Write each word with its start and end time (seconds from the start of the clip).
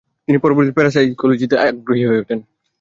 তিনি 0.27 0.37
পরবর্তীতে 0.37 0.75
প্যারাসাইকোলজিতে 0.77 1.55
আগ্রহী 1.61 2.03
হয়ে 2.05 2.21
ওঠেন। 2.21 2.39